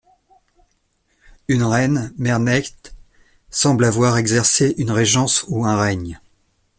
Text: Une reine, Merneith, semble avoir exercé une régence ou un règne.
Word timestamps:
Une 1.47 1.61
reine, 1.63 2.11
Merneith, 2.17 2.95
semble 3.51 3.85
avoir 3.85 4.17
exercé 4.17 4.73
une 4.79 4.89
régence 4.89 5.45
ou 5.47 5.63
un 5.63 5.77
règne. 5.79 6.19